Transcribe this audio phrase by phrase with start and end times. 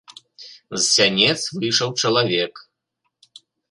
[0.45, 2.53] З сянец выйшаў чалавек.